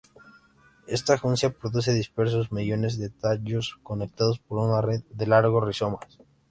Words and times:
Esta 0.87 1.15
juncia 1.19 1.51
produce 1.51 1.93
dispersos 1.93 2.51
mechones 2.51 2.97
de 2.97 3.11
tallos 3.11 3.77
conectados 3.83 4.39
por 4.39 4.57
una 4.57 4.81
red 4.81 5.03
de 5.11 5.27
largos 5.27 5.63
rizomas. 5.63 6.17